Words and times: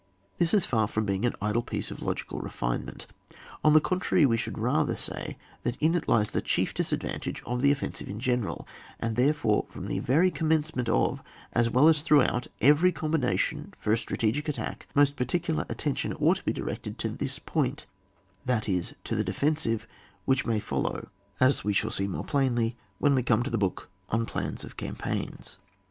This 0.39 0.55
is 0.55 0.65
far 0.65 0.87
from 0.87 1.05
being 1.05 1.27
an 1.27 1.35
idle 1.43 1.61
piece 1.61 1.91
of 1.91 2.01
logical 2.01 2.39
refinement, 2.39 3.05
on 3.63 3.73
the 3.73 3.79
contrary 3.79 4.25
we 4.25 4.35
should 4.35 4.57
rather 4.57 4.95
say 4.95 5.37
that 5.61 5.77
in 5.79 5.93
it 5.93 6.07
lies 6.09 6.31
the 6.31 6.41
chief 6.41 6.73
disadvantage 6.73 7.43
of 7.45 7.61
tlie 7.61 7.71
offensive 7.71 8.09
in 8.09 8.19
general, 8.19 8.67
and 8.99 9.15
therefore 9.15 9.65
from 9.69 9.85
the 9.85 9.99
very 9.99 10.31
commence 10.31 10.75
ment 10.75 10.89
of, 10.89 11.21
as 11.53 11.69
well 11.69 11.87
as 11.87 12.01
throughout 12.01 12.47
every 12.61 12.91
combination 12.91 13.75
for 13.77 13.91
a 13.93 13.97
strategic 13.99 14.49
attack, 14.49 14.87
most 14.95 15.15
particular 15.15 15.67
attention 15.69 16.13
ought 16.19 16.37
to 16.37 16.43
be 16.45 16.51
directed 16.51 16.97
to 16.97 17.07
this 17.09 17.37
point, 17.37 17.85
that 18.43 18.67
is 18.67 18.95
to 19.03 19.15
the 19.15 19.23
defensive, 19.23 19.85
which 20.25 20.47
may 20.47 20.59
follow, 20.59 21.09
as 21.39 21.63
we 21.63 21.73
shall 21.73 21.91
see 21.91 22.07
more 22.07 22.25
plainly 22.25 22.75
when 22.97 23.13
we 23.13 23.21
come 23.21 23.43
to 23.43 23.51
the 23.51 23.55
book 23.59 23.87
on 24.09 24.25
plans 24.25 24.63
of 24.63 24.77
campaigns. 24.77 25.59